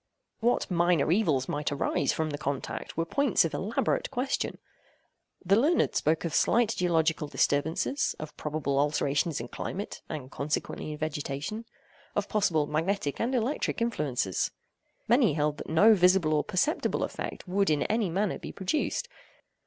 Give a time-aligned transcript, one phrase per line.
[0.39, 4.57] What minor evils might arise from the contact were points of elaborate question.
[5.45, 10.97] The learned spoke of slight geological disturbances, of probable alterations in climate, and consequently in
[10.97, 11.65] vegetation,
[12.15, 14.49] of possible magnetic and electric influences.
[15.07, 19.07] Many held that no visible or perceptible effect would in any manner be produced.